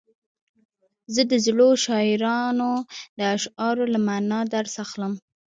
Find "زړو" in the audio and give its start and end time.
1.45-1.69